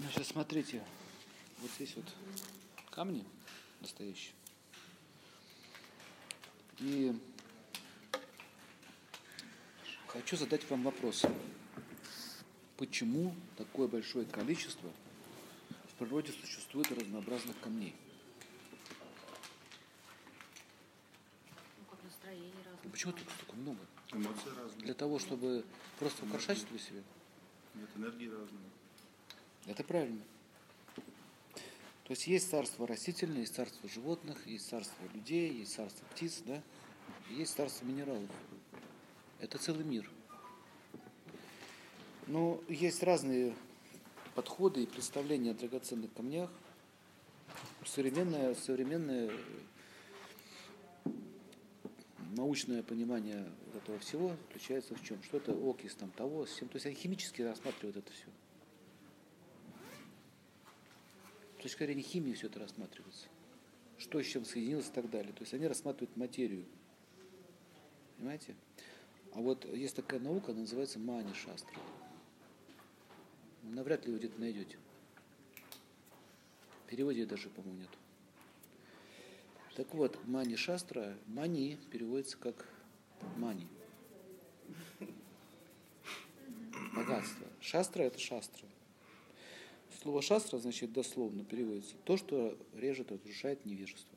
Значит, 0.00 0.26
смотрите, 0.28 0.82
вот 1.58 1.70
здесь 1.72 1.94
вот 1.94 2.06
камни 2.90 3.22
настоящие. 3.82 4.32
И 6.78 7.14
хочу 10.06 10.38
задать 10.38 10.68
вам 10.70 10.84
вопрос. 10.84 11.26
Почему 12.78 13.34
такое 13.58 13.88
большое 13.88 14.24
количество 14.24 14.90
в 15.90 15.94
природе 15.98 16.32
существует 16.32 16.90
разнообразных 16.92 17.60
камней? 17.60 17.94
Ну, 21.78 21.84
как 21.90 22.02
настроение 22.02 22.54
разное. 22.64 22.90
Почему 22.90 23.12
тут 23.12 23.28
столько 23.36 23.56
много? 23.56 23.80
Эмоции 24.12 24.48
разные. 24.56 24.82
Для 24.86 24.94
того, 24.94 25.18
чтобы 25.18 25.62
просто 25.98 26.24
украшать 26.24 26.56
что 26.56 26.72
ли 26.72 26.78
себе? 26.78 27.02
Нет, 27.74 27.90
энергии 27.96 28.28
разные. 28.28 28.79
Это 29.66 29.84
правильно. 29.84 30.22
То 32.04 32.14
есть 32.14 32.26
есть 32.26 32.50
царство 32.50 32.86
растительное, 32.86 33.42
есть 33.42 33.54
царство 33.54 33.88
животных, 33.88 34.46
есть 34.46 34.68
царство 34.68 35.04
людей, 35.14 35.52
есть 35.52 35.74
царство 35.74 36.04
птиц, 36.06 36.42
да? 36.44 36.60
Есть 37.30 37.54
царство 37.54 37.84
минералов. 37.84 38.28
Это 39.38 39.58
целый 39.58 39.84
мир. 39.84 40.10
Но 42.26 42.60
есть 42.68 43.02
разные 43.02 43.54
подходы 44.34 44.82
и 44.82 44.86
представления 44.86 45.52
о 45.52 45.54
драгоценных 45.54 46.12
камнях. 46.12 46.50
Современное, 47.84 48.54
современное 48.54 49.30
э, 51.04 51.10
научное 52.36 52.82
понимание 52.82 53.48
этого 53.74 53.98
всего 53.98 54.30
заключается 54.48 54.94
в 54.94 55.04
чем? 55.04 55.22
Что 55.22 55.36
это 55.36 55.52
окись 55.52 55.94
там 55.94 56.10
того, 56.10 56.46
с 56.46 56.54
чем. 56.56 56.68
То 56.68 56.76
есть 56.76 56.86
они 56.86 56.94
химически 56.94 57.42
рассматривают 57.42 57.96
это 57.96 58.12
все. 58.12 58.26
С 61.60 61.62
точки 61.62 61.84
зрения 61.84 62.00
химии 62.00 62.32
все 62.32 62.46
это 62.46 62.58
рассматривается. 62.58 63.26
Что 63.98 64.22
с 64.22 64.26
чем 64.26 64.46
соединилось 64.46 64.88
и 64.88 64.92
так 64.92 65.10
далее. 65.10 65.34
То 65.34 65.42
есть 65.42 65.52
они 65.52 65.66
рассматривают 65.66 66.16
материю. 66.16 66.64
Понимаете? 68.16 68.56
А 69.34 69.40
вот 69.40 69.66
есть 69.66 69.94
такая 69.94 70.20
наука, 70.20 70.52
она 70.52 70.62
называется 70.62 70.98
мани 70.98 71.34
шастра. 71.34 71.78
Навряд 73.62 74.06
ли 74.06 74.12
вы 74.12 74.18
где-то 74.20 74.40
найдете. 74.40 74.78
В 76.86 76.88
переводе 76.88 77.26
даже, 77.26 77.50
по-моему, 77.50 77.80
нет. 77.80 77.90
Так 79.76 79.92
вот, 79.92 80.18
мани 80.26 80.56
шастра, 80.56 81.14
мани 81.26 81.76
переводится 81.90 82.38
как 82.38 82.66
мани. 83.36 83.68
Богатство. 86.94 87.46
Шастра 87.60 88.04
это 88.04 88.18
шастра. 88.18 88.66
Слово 90.00 90.22
шастра, 90.22 90.56
значит, 90.58 90.94
дословно 90.94 91.44
переводится 91.44 91.94
то, 92.04 92.16
что 92.16 92.56
режет 92.74 93.12
разрушает 93.12 93.66
невежество. 93.66 94.16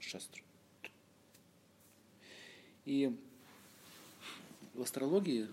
Шастра. 0.00 0.42
И 2.86 3.14
в 4.72 4.80
астрологии, 4.80 5.48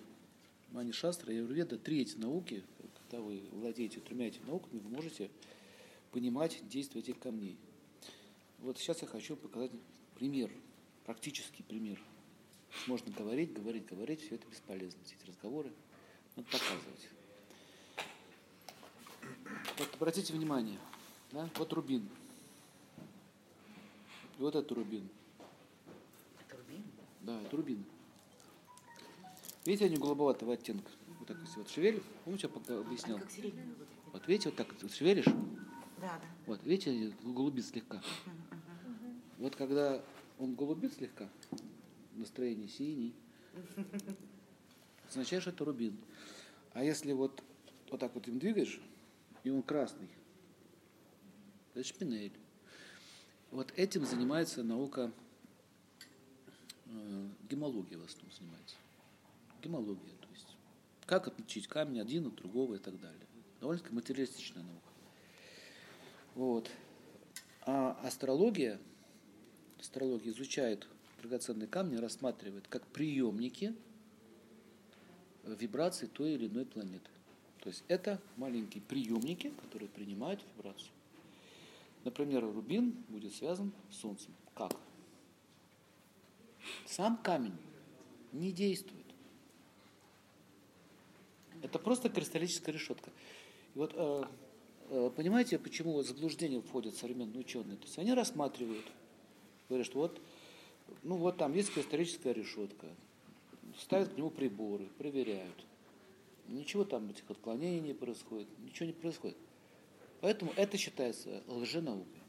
мани 0.71 0.93
шастра 0.93 1.33
и 1.33 1.37
аюрведа, 1.37 1.77
три 1.77 2.01
эти 2.01 2.15
науки, 2.15 2.63
когда 3.01 3.21
вы 3.21 3.41
владеете 3.51 3.99
тремя 3.99 4.27
этими 4.27 4.45
науками, 4.45 4.79
вы 4.79 4.89
можете 4.89 5.29
понимать 6.11 6.61
действие 6.69 7.03
этих 7.03 7.19
камней. 7.19 7.57
Вот 8.59 8.77
сейчас 8.77 9.01
я 9.01 9.09
хочу 9.09 9.35
показать 9.35 9.71
пример, 10.15 10.49
практический 11.05 11.63
пример. 11.63 12.01
Можно 12.87 13.11
говорить, 13.11 13.51
говорить, 13.51 13.85
говорить, 13.85 14.21
все 14.21 14.35
это 14.35 14.47
бесполезно, 14.47 14.99
все 15.03 15.15
эти 15.15 15.25
разговоры. 15.29 15.69
Надо 16.37 16.47
показывать. 16.49 17.09
Вот 19.81 19.95
обратите 19.95 20.31
внимание, 20.31 20.77
да? 21.31 21.49
вот 21.55 21.73
рубин. 21.73 22.07
И 24.37 24.41
вот 24.41 24.55
это 24.55 24.75
рубин. 24.75 25.09
Это 26.39 26.55
рубин? 26.55 26.83
Да, 27.21 27.41
это 27.41 27.57
рубин. 27.57 27.83
Видите, 29.65 29.85
они 29.85 29.97
голубоватого 29.97 30.53
оттенка. 30.53 30.91
Вот 31.17 31.27
так 31.27 31.37
вот 31.55 31.67
шевелишь, 31.67 32.03
помните, 32.23 32.45
я 32.45 32.53
пока 32.53 32.77
объяснял. 32.77 33.17
Они 33.17 33.25
как 33.25 33.33
вот. 33.79 33.89
Вот 34.13 34.27
видите, 34.27 34.49
вот 34.49 34.55
так 34.55 34.67
вот 34.79 34.93
шевелишь, 34.93 35.25
Да, 35.25 35.33
да. 35.99 36.21
вот 36.45 36.63
видите, 36.63 36.91
они 36.91 37.15
голубит 37.23 37.65
слегка. 37.65 38.03
Вот 39.39 39.55
когда 39.55 39.99
он 40.37 40.53
голубит 40.53 40.93
слегка, 40.93 41.27
настроение 42.13 42.67
синий, 42.67 43.15
означает, 45.09 45.41
что 45.41 45.49
это 45.49 45.65
рубин. 45.65 45.97
А 46.73 46.83
если 46.83 47.13
вот, 47.13 47.41
вот 47.89 47.99
так 47.99 48.13
вот 48.13 48.27
им 48.27 48.37
двигаешь, 48.37 48.79
и 49.43 49.49
он 49.49 49.63
красный, 49.63 50.09
это 51.73 51.83
шпинель. 51.83 52.33
Вот 53.51 53.73
этим 53.75 54.05
занимается 54.05 54.63
наука, 54.63 55.11
э, 56.85 57.29
гемология 57.49 57.97
в 57.97 58.03
основном 58.03 58.31
занимается. 58.37 58.75
Гемология, 59.61 60.15
то 60.21 60.27
есть 60.31 60.47
как 61.05 61.27
отличить 61.27 61.67
камень 61.67 61.99
один 61.99 62.27
от 62.27 62.35
другого 62.35 62.75
и 62.75 62.79
так 62.79 62.99
далее. 62.99 63.27
Довольно-таки 63.59 63.93
материалистичная 63.93 64.63
наука. 64.63 64.89
Вот. 66.35 66.69
А 67.63 67.99
астрология, 68.03 68.79
астрология 69.79 70.31
изучает 70.31 70.87
драгоценные 71.21 71.67
камни, 71.67 71.97
рассматривает 71.97 72.67
как 72.67 72.87
приемники 72.87 73.75
вибрации 75.43 76.07
той 76.07 76.33
или 76.33 76.47
иной 76.47 76.65
планеты. 76.65 77.09
То 77.61 77.69
есть 77.69 77.83
это 77.87 78.19
маленькие 78.37 78.81
приемники, 78.81 79.51
которые 79.61 79.87
принимают 79.87 80.43
вибрацию. 80.55 80.91
Например, 82.03 82.43
рубин 82.43 82.91
будет 83.07 83.33
связан 83.35 83.71
с 83.91 83.97
Солнцем. 83.97 84.33
Как? 84.55 84.75
Сам 86.85 87.17
камень 87.17 87.55
не 88.33 88.51
действует. 88.51 89.05
Это 91.61 91.77
просто 91.77 92.09
кристаллическая 92.09 92.73
решетка. 92.73 93.11
И 93.75 93.77
вот 93.77 93.93
э, 93.95 94.23
э, 94.89 95.11
понимаете, 95.15 95.59
почему 95.59 95.93
вот 95.93 96.07
заблуждение 96.07 96.61
входят 96.61 96.95
современные 96.95 97.39
ученые? 97.39 97.77
То 97.77 97.83
есть 97.83 97.99
они 97.99 98.13
рассматривают, 98.13 98.85
говорят, 99.69 99.85
что 99.85 99.99
вот, 99.99 100.19
ну 101.03 101.17
вот 101.17 101.37
там 101.37 101.53
есть 101.53 101.71
кристаллическая 101.71 102.33
решетка, 102.33 102.87
ставят 103.77 104.09
к 104.09 104.17
нему 104.17 104.31
приборы, 104.31 104.87
проверяют. 104.97 105.65
Ничего 106.47 106.83
там 106.83 107.09
этих 107.09 107.29
отклонений 107.29 107.79
не 107.79 107.93
происходит, 107.93 108.47
ничего 108.59 108.87
не 108.87 108.93
происходит. 108.93 109.37
Поэтому 110.21 110.51
это 110.55 110.77
считается 110.77 111.43
лженаукой. 111.47 112.21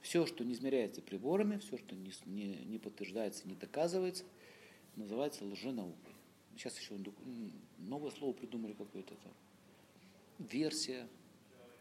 Все, 0.00 0.26
что 0.26 0.44
не 0.44 0.54
измеряется 0.54 1.02
приборами, 1.02 1.58
все, 1.58 1.76
что 1.78 1.94
не, 1.94 2.12
не, 2.26 2.56
не 2.64 2.78
подтверждается, 2.78 3.46
не 3.46 3.54
доказывается, 3.54 4.24
называется 4.96 5.44
лженаукой. 5.44 6.14
Сейчас 6.56 6.78
еще 6.78 6.94
новое 7.78 8.10
слово 8.10 8.32
придумали 8.32 8.72
какое-то 8.72 9.14
там. 9.14 9.32
Версия, 10.38 11.06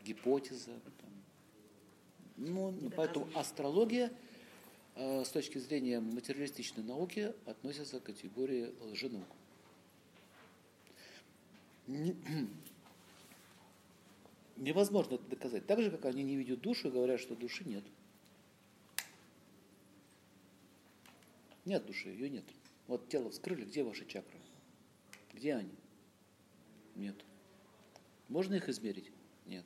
гипотеза. 0.03 0.79
Там. 0.83 1.09
Ну, 2.37 2.91
поэтому 2.95 3.27
астрология 3.35 4.11
э, 4.95 5.23
с 5.23 5.29
точки 5.29 5.57
зрения 5.57 5.99
материалистичной 5.99 6.83
науки 6.83 7.33
относится 7.45 7.99
к 7.99 8.03
категории 8.03 8.73
лженаук. 8.81 9.27
Не- 11.89 12.15
Невозможно 14.57 15.15
это 15.15 15.23
доказать. 15.25 15.65
Так 15.65 15.81
же, 15.81 15.89
как 15.89 16.05
они 16.05 16.23
не 16.23 16.35
видят 16.35 16.61
душу 16.61 16.89
и 16.89 16.91
говорят, 16.91 17.19
что 17.19 17.35
души 17.35 17.63
нет. 17.67 17.83
Нет 21.65 21.85
души, 21.85 22.09
ее 22.09 22.29
нет. 22.29 22.45
Вот 22.87 23.09
тело 23.09 23.31
вскрыли, 23.31 23.65
где 23.65 23.83
ваши 23.83 24.05
чакры? 24.05 24.39
Где 25.33 25.55
они? 25.55 25.73
Нет. 26.95 27.15
Можно 28.27 28.55
их 28.55 28.69
измерить? 28.69 29.11
Нет. 29.47 29.65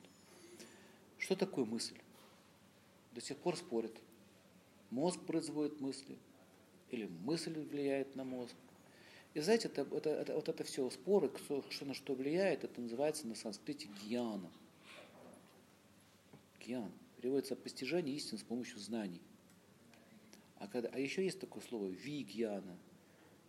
Что 1.18 1.36
такое 1.36 1.66
мысль? 1.66 1.98
До 3.12 3.20
сих 3.20 3.36
пор 3.36 3.56
спорят. 3.56 3.94
Мозг 4.90 5.20
производит 5.26 5.80
мысли. 5.80 6.16
Или 6.90 7.06
мысль 7.24 7.58
влияет 7.58 8.16
на 8.16 8.24
мозг. 8.24 8.54
И 9.34 9.40
знаете, 9.40 9.66
это, 9.66 9.82
это, 9.82 10.10
это, 10.10 10.34
вот 10.34 10.48
это 10.48 10.62
все 10.62 10.88
споры, 10.90 11.28
кто, 11.28 11.64
что 11.70 11.84
на 11.84 11.94
что 11.94 12.14
влияет, 12.14 12.62
это 12.62 12.80
называется 12.80 13.26
на 13.26 13.34
санскрите 13.34 13.88
гьяна. 14.02 14.50
Гьян. 16.60 16.92
Переводится 17.16 17.56
постижение 17.56 18.14
истины 18.14 18.38
с 18.38 18.44
помощью 18.44 18.78
знаний. 18.78 19.20
А, 20.56 20.68
когда, 20.68 20.88
а 20.90 20.98
еще 20.98 21.24
есть 21.24 21.40
такое 21.40 21.62
слово 21.64 21.88
вигьяна. 21.88 22.78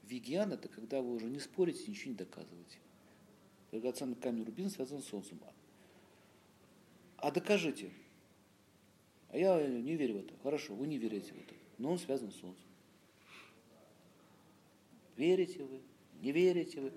Вигьян 0.03 0.53
это 0.53 0.67
когда 0.69 1.01
вы 1.01 1.13
уже 1.13 1.27
не 1.27 1.39
спорите, 1.39 1.85
ничего 1.87 2.11
не 2.11 2.17
доказываете. 2.17 2.79
Драгоценный 3.71 4.15
камень 4.15 4.43
рубин 4.43 4.69
связан 4.69 5.01
с 5.01 5.05
солнцем. 5.05 5.39
А 7.17 7.31
докажите. 7.31 7.91
А 9.29 9.37
я 9.37 9.67
не 9.67 9.95
верю 9.95 10.15
в 10.15 10.17
это. 10.17 10.33
Хорошо, 10.41 10.73
вы 10.73 10.87
не 10.87 10.97
верите 10.97 11.33
в 11.33 11.37
это. 11.37 11.53
Но 11.77 11.91
он 11.91 11.99
связан 11.99 12.31
с 12.31 12.35
солнцем. 12.35 12.65
Верите 15.17 15.63
вы, 15.63 15.81
не 16.21 16.31
верите 16.31 16.81
вы. 16.81 16.91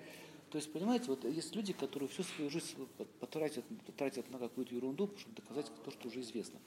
То 0.50 0.56
есть, 0.56 0.73
понимаете, 0.73 1.06
вот 1.09 1.25
есть 1.25 1.55
люди, 1.55 1.73
которые 1.73 2.09
всю 2.09 2.23
свою 2.23 2.50
жизнь 2.50 2.75
потратят, 3.20 3.65
потратят 3.87 4.31
на 4.31 4.38
какую-то 4.38 4.75
ерунду, 4.75 5.11
чтобы 5.19 5.37
доказать 5.37 5.70
то, 5.85 5.91
что 5.91 6.09
уже 6.09 6.20
известно. 6.20 6.59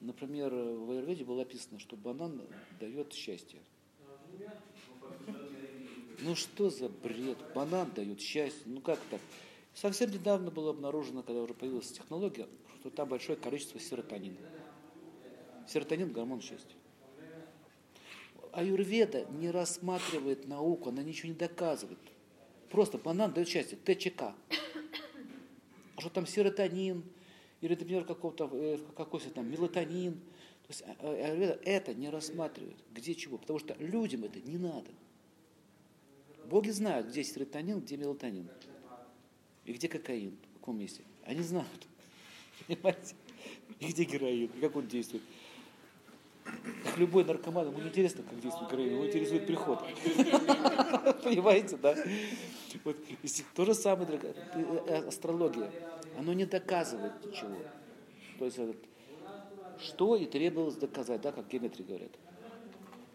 Например, 0.00 0.52
в 0.52 0.90
Аюрведе 0.90 1.24
было 1.24 1.42
описано, 1.42 1.78
что 1.78 1.96
банан 1.96 2.42
дает 2.78 3.14
счастье. 3.14 3.58
Ну 6.20 6.34
что 6.34 6.70
за 6.70 6.88
бред? 6.88 7.38
Банан 7.54 7.90
дает 7.94 8.20
счастье. 8.20 8.62
Ну 8.66 8.80
как 8.80 8.98
так? 9.10 9.20
Совсем 9.74 10.10
недавно 10.10 10.50
было 10.50 10.70
обнаружено, 10.70 11.22
когда 11.22 11.42
уже 11.42 11.54
появилась 11.54 11.90
технология, 11.92 12.46
что 12.80 12.90
там 12.90 13.08
большое 13.08 13.38
количество 13.38 13.80
серотонина. 13.80 14.36
Серотонин– 15.68 16.12
гормон 16.12 16.40
счастья. 16.40 16.76
Аюрведа 18.56 19.26
не 19.32 19.50
рассматривает 19.50 20.48
науку, 20.48 20.88
она 20.88 21.02
ничего 21.02 21.28
не 21.28 21.34
доказывает. 21.34 21.98
Просто 22.70 22.96
банан 22.96 23.32
дает 23.32 23.48
счастье, 23.48 23.76
ТЧК. 23.76 24.34
А 25.96 26.00
что 26.00 26.08
там 26.08 26.26
серотонин, 26.26 27.04
или, 27.60 27.74
например, 27.74 28.06
какого-то, 28.06 28.48
э, 28.50 28.78
какой-то 28.96 29.28
там 29.30 29.50
мелатонин. 29.50 30.14
То 30.14 30.68
есть 30.68 30.82
а, 30.82 30.96
а, 31.00 31.26
Аюрведа 31.26 31.60
это 31.64 31.94
не 31.94 32.08
рассматривает, 32.08 32.76
где 32.94 33.14
чего, 33.14 33.36
потому 33.36 33.58
что 33.58 33.74
людям 33.78 34.24
это 34.24 34.40
не 34.40 34.56
надо. 34.56 34.90
Боги 36.46 36.70
знают, 36.70 37.08
где 37.08 37.24
серотонин, 37.24 37.80
где 37.80 37.98
мелатонин. 37.98 38.48
И 39.66 39.72
где 39.74 39.86
кокаин, 39.86 40.34
в 40.54 40.60
каком 40.60 40.78
месте. 40.78 41.02
Они 41.24 41.42
знают. 41.42 41.86
Понимаете? 42.66 43.16
И 43.80 43.88
где 43.88 44.04
героин, 44.04 44.50
и 44.56 44.60
как 44.60 44.76
он 44.76 44.86
действует. 44.86 45.22
Как 46.84 46.98
любой 46.98 47.24
наркоман, 47.24 47.68
ему 47.68 47.78
не 47.78 47.88
интересно, 47.88 48.22
как 48.22 48.40
действует 48.40 48.70
героин, 48.70 48.92
его 48.94 49.06
интересует 49.06 49.46
приход. 49.46 49.80
Понимаете, 51.24 51.76
да? 51.76 51.96
Вот, 52.84 52.96
то 53.54 53.64
же 53.64 53.74
самое 53.74 54.08
э, 54.22 54.34
э, 54.86 55.08
астрология. 55.08 55.70
Оно 56.18 56.32
не 56.32 56.46
доказывает 56.46 57.12
ничего. 57.24 57.56
То 58.38 58.44
есть, 58.44 58.58
что 59.80 60.16
и 60.16 60.26
требовалось 60.26 60.76
доказать, 60.76 61.20
да, 61.20 61.32
как 61.32 61.48
геометрии 61.48 61.84
говорят. 61.84 62.12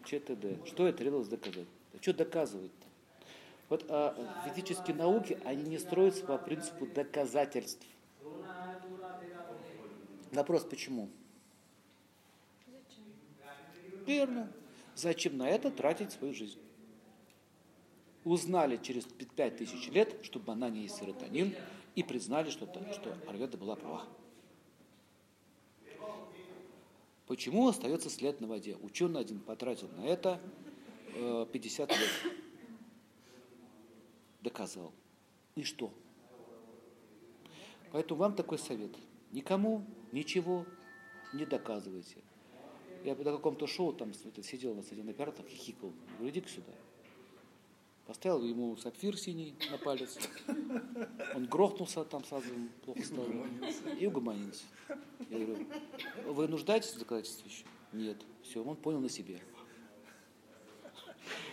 ЧТД. 0.04 0.66
Что 0.66 0.88
и 0.88 0.92
требовалось 0.92 1.28
доказать. 1.28 1.66
Что 2.00 2.12
доказывать-то? 2.12 2.86
Вот 3.68 3.86
а, 3.88 4.14
физические 4.44 4.96
науки, 4.96 5.38
они 5.44 5.62
не 5.62 5.78
строятся 5.78 6.24
по 6.24 6.36
принципу 6.36 6.86
доказательств. 6.86 7.86
Вопрос, 10.32 10.64
почему? 10.64 11.08
Верно. 14.06 14.52
Зачем 14.94 15.38
на 15.38 15.48
это 15.48 15.70
тратить 15.70 16.12
свою 16.12 16.34
жизнь? 16.34 16.58
Узнали 18.24 18.76
через 18.76 19.04
5 19.04 19.56
тысяч 19.56 19.88
лет, 19.88 20.16
что 20.22 20.38
в 20.38 20.44
банане 20.44 20.82
есть 20.82 20.96
серотонин, 20.96 21.54
и 21.94 22.02
признали, 22.02 22.50
что, 22.50 22.66
что 22.92 23.16
Арведа 23.26 23.58
была 23.58 23.76
права. 23.76 24.06
Почему 27.26 27.68
остается 27.68 28.10
след 28.10 28.40
на 28.40 28.46
воде? 28.46 28.76
Ученый 28.82 29.20
один 29.20 29.40
потратил 29.40 29.88
на 29.96 30.04
это 30.04 30.40
50 31.14 31.90
э, 31.90 31.94
лет. 31.94 32.10
Доказал. 34.40 34.92
И 35.54 35.62
что? 35.62 35.92
Поэтому 37.90 38.20
вам 38.20 38.34
такой 38.34 38.58
совет. 38.58 38.94
Никому 39.30 39.84
ничего 40.12 40.66
не 41.32 41.44
доказывайте. 41.44 42.22
Я 43.04 43.14
на 43.16 43.32
каком-то 43.32 43.66
шоу 43.66 43.92
там 43.92 44.12
сидел 44.14 44.74
на 44.74 44.82
один 44.82 45.08
оператор, 45.08 45.44
хихикал. 45.46 45.92
Говорю, 46.18 46.30
иди-ка 46.30 46.48
сюда. 46.48 46.72
Поставил 48.06 48.42
ему 48.44 48.76
сапфир 48.76 49.16
синий 49.16 49.54
на 49.70 49.78
палец. 49.78 50.18
Он 51.34 51.46
грохнулся 51.46 52.04
там 52.04 52.24
сразу, 52.24 52.46
плохо 52.84 53.02
стало. 53.02 53.26
И 53.98 54.06
угомонился. 54.06 54.64
Я 55.30 55.46
говорю, 55.46 55.66
вы 56.26 56.48
нуждаетесь 56.48 56.94
в 56.94 56.98
доказательстве 56.98 57.50
еще? 57.50 57.64
Нет. 57.92 58.18
Все, 58.42 58.62
он 58.62 58.76
понял 58.76 59.00
на 59.00 59.08
себе. 59.08 59.40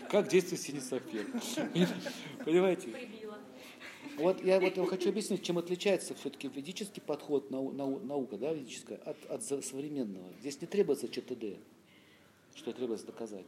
Как 0.10 0.28
действует 0.28 0.62
синий 0.62 0.80
сапфир. 0.80 1.28
Понимаете? 2.46 2.90
Вот 4.18 4.44
я 4.44 4.60
вот 4.60 4.76
хочу 4.90 5.10
объяснить, 5.10 5.44
чем 5.44 5.58
отличается 5.58 6.14
все-таки 6.16 6.50
ведический 6.50 7.02
подход, 7.02 7.52
нау, 7.52 7.72
нау, 7.72 8.00
наука 8.00 8.38
да, 8.38 8.54
ведическая, 8.54 8.98
от, 8.98 9.18
от 9.30 9.44
современного. 9.44 10.26
Здесь 10.42 10.60
не 10.62 10.68
требуется 10.68 11.08
ЧТД, 11.08 11.58
что 12.56 12.74
требуется 12.74 13.06
доказать. 13.06 13.46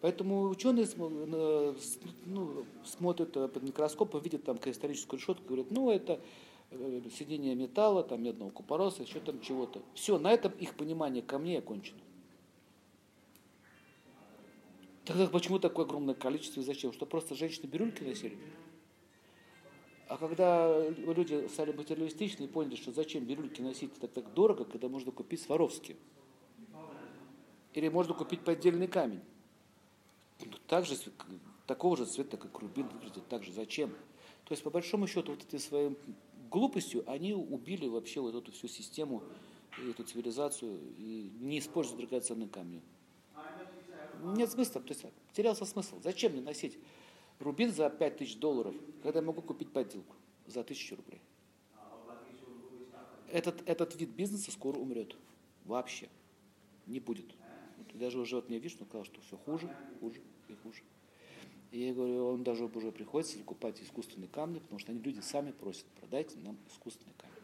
Поэтому 0.00 0.48
ученые 0.48 0.86
ну, 0.96 2.64
смотрят 2.84 3.36
э, 3.36 3.48
под 3.48 3.62
микроскопом, 3.62 4.22
видят 4.22 4.44
там 4.44 4.56
кристаллическую 4.56 5.20
решетку, 5.20 5.44
говорят, 5.46 5.70
ну 5.70 5.90
это 5.90 6.18
э, 6.70 7.02
соединение 7.14 7.54
металла, 7.54 8.02
там 8.02 8.22
медного 8.22 8.50
купороса, 8.50 9.02
еще 9.02 9.20
там 9.20 9.40
чего-то. 9.42 9.82
Все, 9.94 10.18
на 10.18 10.32
этом 10.32 10.52
их 10.52 10.74
понимание 10.74 11.22
камней 11.22 11.58
окончено. 11.58 12.00
Тогда 15.04 15.26
почему 15.26 15.58
такое 15.58 15.84
огромное 15.84 16.14
количество 16.14 16.60
и 16.60 16.64
зачем? 16.64 16.92
Что 16.92 17.04
просто 17.04 17.34
женщины 17.34 17.66
бирюльки 17.66 18.02
носили? 18.02 18.38
А 20.10 20.16
когда 20.16 20.88
люди 20.88 21.46
стали 21.46 21.70
материалистичны 21.70 22.42
и 22.42 22.48
поняли, 22.48 22.74
что 22.74 22.90
зачем 22.90 23.24
бирюльки 23.24 23.62
носить 23.62 23.94
так, 24.00 24.10
так 24.10 24.34
дорого, 24.34 24.64
когда 24.64 24.88
можно 24.88 25.12
купить 25.12 25.40
сваровски. 25.40 25.96
Или 27.74 27.88
можно 27.88 28.12
купить 28.12 28.40
поддельный 28.40 28.88
камень. 28.88 29.20
Ну, 30.44 30.50
также, 30.66 30.96
такого 31.64 31.96
же 31.96 32.06
цвета, 32.06 32.36
как 32.38 32.58
рубин, 32.58 32.88
выглядит 32.88 33.28
так 33.28 33.44
же. 33.44 33.52
Зачем? 33.52 33.90
То 34.46 34.50
есть, 34.50 34.64
по 34.64 34.70
большому 34.70 35.06
счету, 35.06 35.30
вот 35.30 35.44
этой 35.44 35.60
своей 35.60 35.96
глупостью 36.50 37.04
они 37.08 37.32
убили 37.32 37.86
вообще 37.86 38.20
вот 38.20 38.34
эту 38.34 38.50
всю 38.50 38.66
систему, 38.66 39.22
эту 39.78 40.02
цивилизацию 40.02 40.76
и 40.98 41.30
не 41.38 41.60
используют 41.60 42.00
драгоценные 42.00 42.48
камни. 42.48 42.82
Нет 44.24 44.50
смысла, 44.50 44.80
то 44.80 44.88
есть 44.88 45.04
потерялся 45.28 45.64
смысл. 45.64 46.00
Зачем 46.02 46.32
мне 46.32 46.40
носить 46.40 46.76
рубин 47.40 47.72
за 47.72 47.90
5000 47.90 48.36
долларов, 48.36 48.74
когда 49.02 49.18
я 49.18 49.24
могу 49.24 49.42
купить 49.42 49.72
подделку 49.72 50.14
за 50.46 50.60
1000 50.60 50.96
рублей? 50.96 51.20
Этот, 53.32 53.68
этот 53.68 53.94
вид 53.96 54.10
бизнеса 54.10 54.50
скоро 54.50 54.78
умрет. 54.78 55.16
Вообще. 55.64 56.08
Не 56.86 57.00
будет. 57.00 57.26
Вот 57.78 57.96
даже 57.98 58.18
уже 58.18 58.36
вот 58.36 58.48
мне 58.48 58.58
видишь, 58.58 58.76
он 58.80 58.86
сказал, 58.86 59.04
что 59.04 59.20
все 59.20 59.36
хуже, 59.36 59.74
хуже 60.00 60.20
и 60.48 60.54
хуже. 60.54 60.82
И 61.70 61.80
я 61.80 61.94
говорю, 61.94 62.26
он 62.26 62.42
даже 62.42 62.64
уже 62.64 62.90
приходится 62.90 63.38
закупать 63.38 63.80
искусственные 63.80 64.28
камни, 64.28 64.58
потому 64.58 64.80
что 64.80 64.90
они 64.90 65.00
люди 65.00 65.20
сами 65.20 65.52
просят, 65.52 65.84
продайте 66.00 66.36
нам 66.38 66.56
искусственные 66.68 67.14
камни. 67.16 67.36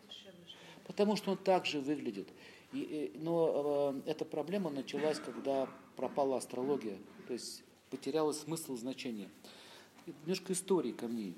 Потому 0.85 1.17
что 1.17 1.33
он 1.33 1.39
так 1.39 1.67
же 1.67 1.81
выглядит. 1.81 2.29
И, 2.73 2.79
и, 3.15 3.19
но 3.19 3.95
э, 4.05 4.11
эта 4.11 4.25
проблема 4.25 4.71
началась, 4.71 5.21
когда 5.21 5.69
пропала 5.97 6.37
астрология, 6.37 6.99
то 7.27 7.33
есть 7.33 7.63
потерялось 7.91 8.41
смысл 8.41 8.77
значения. 8.77 9.29
Немножко 10.07 10.53
истории 10.53 10.93
камней. 10.93 11.37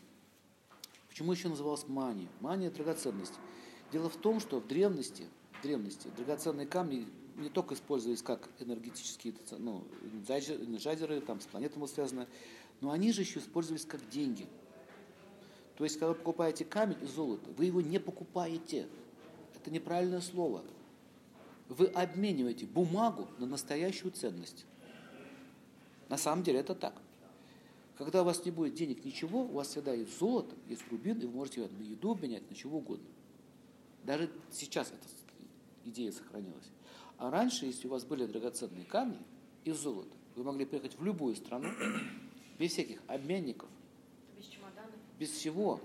Почему 1.08 1.32
еще 1.32 1.48
называлась 1.48 1.86
мания? 1.88 2.28
Мания– 2.40 2.70
драгоценность. 2.72 3.34
Дело 3.92 4.08
в 4.08 4.16
том, 4.16 4.40
что 4.40 4.60
в 4.60 4.66
древности, 4.66 5.24
в 5.58 5.62
древности 5.62 6.08
драгоценные 6.16 6.66
камни 6.66 7.06
не 7.36 7.48
только 7.48 7.74
использовались 7.74 8.22
как 8.22 8.48
энергетические 8.58 9.34
ну, 9.58 9.84
энерджайзеры, 10.28 11.20
там 11.20 11.40
с 11.40 11.46
планетами 11.46 11.86
связано, 11.86 12.26
но 12.80 12.90
они 12.90 13.12
же 13.12 13.22
еще 13.22 13.38
использовались 13.38 13.84
как 13.84 14.06
деньги. 14.10 14.46
То 15.76 15.84
есть, 15.84 15.96
когда 15.96 16.08
вы 16.08 16.14
покупаете 16.16 16.64
камень 16.64 16.98
и 17.02 17.06
золото, 17.06 17.50
вы 17.56 17.66
его 17.66 17.80
не 17.80 17.98
покупаете. 17.98 18.88
Это 19.54 19.70
неправильное 19.70 20.20
слово 20.20 20.62
вы 21.68 21.86
обмениваете 21.86 22.66
бумагу 22.66 23.28
на 23.38 23.46
настоящую 23.46 24.12
ценность. 24.12 24.64
На 26.08 26.16
самом 26.16 26.42
деле 26.42 26.60
это 26.60 26.74
так. 26.74 26.94
Когда 27.98 28.22
у 28.22 28.24
вас 28.24 28.44
не 28.44 28.52
будет 28.52 28.74
денег 28.74 29.04
ничего, 29.04 29.42
у 29.42 29.54
вас 29.54 29.68
всегда 29.68 29.92
есть 29.92 30.16
золото, 30.16 30.54
есть 30.68 30.88
рубин, 30.88 31.18
и 31.18 31.26
вы 31.26 31.32
можете 31.32 31.66
на 31.66 31.82
еду 31.82 32.12
обменять, 32.12 32.48
на 32.48 32.54
чего 32.54 32.78
угодно. 32.78 33.08
Даже 34.04 34.30
сейчас 34.52 34.88
эта 34.88 35.08
идея 35.84 36.12
сохранилась. 36.12 36.70
А 37.18 37.28
раньше, 37.28 37.66
если 37.66 37.88
у 37.88 37.90
вас 37.90 38.04
были 38.04 38.24
драгоценные 38.24 38.84
камни 38.84 39.18
и 39.64 39.72
золото, 39.72 40.14
вы 40.36 40.44
могли 40.44 40.64
приехать 40.64 40.96
в 40.96 41.04
любую 41.04 41.34
страну 41.34 41.70
без 42.58 42.70
всяких 42.70 43.02
обменников, 43.08 43.68
без 44.36 44.46
чемоданов, 44.46 44.94
без 45.18 45.30
всего, 45.30 45.80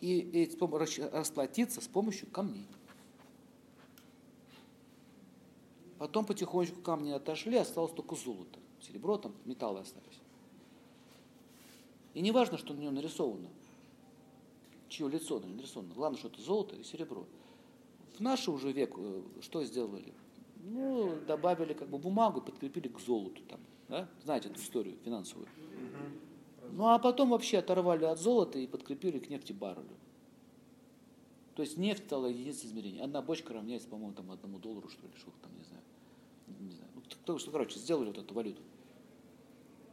и, 0.00 0.18
и 0.20 1.08
расплатиться 1.12 1.80
с 1.80 1.88
помощью 1.88 2.28
камней. 2.30 2.68
Потом 5.98 6.24
потихонечку 6.24 6.80
камни 6.80 7.10
отошли, 7.10 7.56
осталось 7.56 7.92
только 7.92 8.14
золото. 8.14 8.60
Серебро, 8.80 9.18
там 9.18 9.34
металлы 9.44 9.80
остались. 9.80 10.19
И 12.14 12.20
не 12.20 12.32
важно, 12.32 12.58
что 12.58 12.74
на 12.74 12.80
нем 12.80 12.94
нарисовано, 12.94 13.48
чье 14.88 15.08
лицо 15.08 15.40
нарисовано. 15.40 15.94
Главное, 15.94 16.18
что 16.18 16.28
это 16.28 16.40
золото 16.40 16.76
и 16.76 16.82
серебро. 16.82 17.26
В 18.16 18.20
наш 18.20 18.48
уже 18.48 18.72
век 18.72 18.94
э, 18.96 19.22
что 19.40 19.64
сделали? 19.64 20.12
Ну, 20.62 21.18
добавили 21.26 21.72
как 21.72 21.88
бы 21.88 21.98
бумагу, 21.98 22.42
подкрепили 22.42 22.88
к 22.88 23.00
золоту. 23.00 23.40
Там, 23.48 23.60
да? 23.88 24.08
Знаете 24.24 24.48
эту 24.48 24.60
историю 24.60 24.96
финансовую. 25.04 25.48
Ну 26.72 26.86
а 26.86 26.98
потом 26.98 27.30
вообще 27.30 27.58
оторвали 27.58 28.04
от 28.04 28.18
золота 28.18 28.58
и 28.58 28.66
подкрепили 28.66 29.18
к 29.18 29.28
нефтебаррелю. 29.28 29.96
То 31.54 31.62
есть 31.62 31.76
нефть 31.76 32.04
стала 32.04 32.26
единицей 32.26 32.68
измерения. 32.68 33.02
Одна 33.02 33.22
бочка 33.22 33.52
равняется, 33.52 33.88
по-моему, 33.88 34.14
там 34.14 34.30
одному 34.30 34.58
доллару, 34.58 34.88
что 34.88 35.06
ли, 35.06 35.12
что 35.16 35.30
там, 35.42 35.50
не 35.58 35.64
знаю. 35.64 35.82
Не 36.60 36.70
знаю. 36.70 36.90
Ну, 36.94 37.02
то, 37.24 37.38
что, 37.38 37.50
короче, 37.50 37.78
сделали 37.78 38.08
вот 38.08 38.18
эту 38.18 38.34
валюту. 38.34 38.62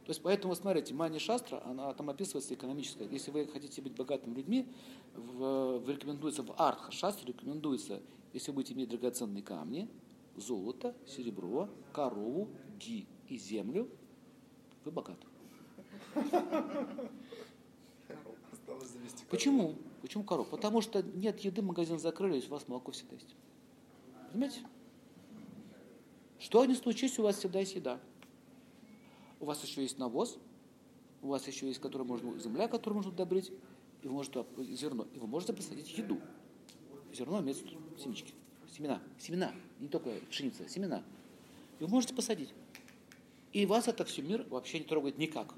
То 0.08 0.12
есть 0.12 0.22
поэтому, 0.22 0.54
смотрите, 0.54 0.94
мани 0.94 1.18
шастра, 1.18 1.60
она 1.66 1.92
там 1.92 2.08
описывается 2.08 2.54
экономическая. 2.54 3.06
Если 3.08 3.30
вы 3.30 3.46
хотите 3.46 3.82
быть 3.82 3.94
богатыми 3.94 4.36
людьми, 4.36 4.66
в, 5.14 5.80
в, 5.80 5.90
рекомендуется 5.90 6.42
в 6.42 6.54
артха 6.56 6.90
шастре 6.92 7.26
рекомендуется, 7.26 8.00
если 8.32 8.50
вы 8.50 8.54
будете 8.54 8.72
иметь 8.72 8.88
драгоценные 8.88 9.42
камни, 9.42 9.86
золото, 10.34 10.96
серебро, 11.06 11.68
корову, 11.92 12.48
ги 12.78 13.06
и 13.28 13.36
землю, 13.36 13.86
вы 14.86 14.92
богаты. 14.92 15.26
Почему? 19.28 19.74
Почему 20.00 20.24
коров? 20.24 20.48
Потому 20.48 20.80
что 20.80 21.02
нет 21.02 21.40
еды, 21.40 21.60
магазин 21.60 21.98
закрылись, 21.98 22.46
у 22.48 22.52
вас 22.52 22.66
молоко 22.66 22.92
всегда 22.92 23.16
есть. 23.16 23.36
Понимаете? 24.32 24.62
Что 26.38 26.64
ни 26.64 26.72
случись, 26.72 27.18
у 27.18 27.24
вас 27.24 27.36
всегда 27.36 27.58
есть 27.60 27.74
еда. 27.74 28.00
У 29.40 29.44
вас 29.44 29.62
еще 29.64 29.82
есть 29.82 29.98
навоз, 29.98 30.38
у 31.22 31.28
вас 31.28 31.46
еще 31.46 31.66
есть 31.66 31.80
который 31.80 32.06
можно, 32.06 32.38
земля, 32.38 32.68
которую 32.68 32.96
можно 32.96 33.12
удобрить, 33.12 33.52
и 34.02 34.08
вы 34.08 34.14
можете 34.14 34.44
зерно, 34.70 35.06
и 35.14 35.18
вы 35.18 35.26
можете 35.26 35.52
посадить 35.52 35.96
еду. 35.96 36.20
Зерно 37.12 37.40
имеется 37.40 37.64
семечки, 37.98 38.34
семена, 38.70 39.02
семена, 39.18 39.52
не 39.80 39.88
только 39.88 40.10
пшеница, 40.30 40.68
семена. 40.68 41.02
И 41.78 41.84
вы 41.84 41.88
можете 41.88 42.14
посадить. 42.14 42.52
И 43.52 43.66
вас 43.66 43.88
это 43.88 44.04
все 44.04 44.22
мир 44.22 44.46
вообще 44.50 44.78
не 44.78 44.84
трогает 44.84 45.18
никак. 45.18 45.54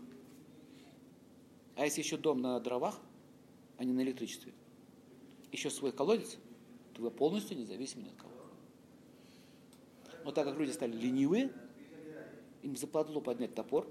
А 1.77 1.85
если 1.85 2.03
еще 2.03 2.17
дом 2.17 2.41
на 2.41 2.61
дровах, 2.61 2.99
а 3.79 3.85
не 3.85 3.93
на 3.93 4.03
электричестве, 4.03 4.53
еще 5.51 5.71
свой 5.71 5.93
колодец, 5.93 6.37
то 6.95 7.03
вы 7.03 7.11
полностью 7.11 7.59
независимы 7.59 8.05
ни 8.05 8.09
от 8.09 8.17
кого. 8.17 8.31
Но 10.25 10.33
так 10.33 10.45
как 10.45 10.59
люди 10.59 10.71
стали 10.71 10.93
ленивые, 10.93 11.53
им 12.63 12.77
западло 12.77 13.21
поднять 13.21 13.55
топор, 13.55 13.87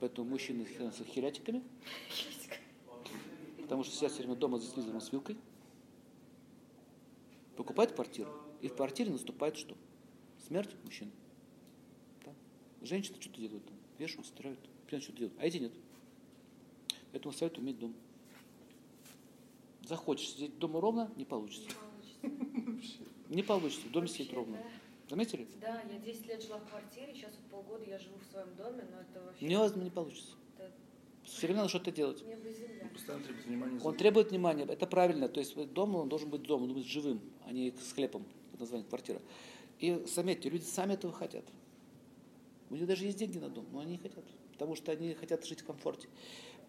поэтому 0.00 0.28
мужчины 0.28 0.66
с 0.66 1.04
херятиками, 1.04 1.62
потому 3.62 3.82
что 3.82 3.94
сидят 3.94 4.12
все 4.12 4.22
время 4.22 4.36
дома 4.36 4.58
за 4.58 4.70
телевизором 4.70 5.00
с 5.00 5.12
вилкой, 5.12 5.36
покупают 7.56 7.92
квартиру, 7.92 8.30
и 8.60 8.68
в 8.68 8.74
квартире 8.74 9.10
наступает 9.10 9.56
что? 9.56 9.76
Смерть 10.46 10.70
мужчин. 10.84 11.10
Да? 12.24 12.32
Женщины 12.82 13.16
что-то 13.20 13.40
делают, 13.40 13.64
там, 13.64 13.76
вешают, 13.98 14.26
стирают, 14.26 14.60
что-то 14.86 15.12
делают, 15.12 15.38
а 15.40 15.46
эти 15.46 15.56
нет. 15.58 15.72
Поэтому 17.10 17.32
советую 17.32 17.64
иметь 17.64 17.78
дом. 17.78 17.94
Захочешь 19.82 20.30
сидеть 20.30 20.58
дома 20.58 20.80
ровно, 20.80 21.10
не 21.16 21.24
получится. 21.24 21.70
Не 23.28 23.42
получится, 23.42 23.86
в 23.86 23.90
доме 23.90 24.08
сидеть 24.08 24.32
ровно. 24.32 24.58
Заметили? 25.08 25.46
Да, 25.60 25.82
я 25.90 25.98
10 25.98 26.26
лет 26.26 26.42
жила 26.42 26.58
в 26.58 26.68
квартире, 26.68 27.14
сейчас 27.14 27.30
вот 27.36 27.64
полгода 27.64 27.84
я 27.88 27.98
живу 27.98 28.16
в 28.18 28.24
своем 28.30 28.54
доме, 28.56 28.84
но 28.90 29.00
это 29.00 29.24
вообще... 29.24 29.46
Невозможно, 29.46 29.84
не 29.84 29.90
получится. 29.90 30.32
Это 30.58 30.72
Все 31.22 31.46
время 31.46 31.58
надо 31.58 31.68
что-то 31.68 31.92
делать. 31.92 32.24
небо 32.26 32.48
и 32.48 32.52
земля. 32.52 32.88
Постоянно 32.92 33.24
требует 33.24 33.46
внимания. 33.46 33.80
Он 33.84 33.96
требует 33.96 34.30
внимания, 34.30 34.64
это 34.64 34.86
правильно. 34.86 35.28
То 35.28 35.38
есть 35.40 35.54
дом, 35.72 35.94
он 35.94 36.08
должен 36.08 36.28
быть 36.28 36.42
дом, 36.42 36.62
он 36.62 36.68
должен 36.68 36.82
быть 36.82 36.90
живым, 36.90 37.20
а 37.46 37.52
не 37.52 37.72
с 37.72 37.92
хлебом, 37.92 38.24
под 38.50 38.60
названием 38.60 38.88
квартира. 38.88 39.20
И 39.78 40.04
заметьте, 40.12 40.48
люди 40.48 40.64
сами 40.64 40.94
этого 40.94 41.12
хотят. 41.12 41.44
У 42.70 42.74
них 42.74 42.86
даже 42.86 43.04
есть 43.04 43.18
деньги 43.18 43.38
на 43.38 43.48
дом, 43.48 43.64
но 43.72 43.80
они 43.80 43.92
не 43.92 43.98
хотят, 43.98 44.24
потому 44.52 44.74
что 44.74 44.90
они 44.90 45.14
хотят 45.14 45.46
жить 45.46 45.60
в 45.60 45.66
комфорте. 45.66 46.08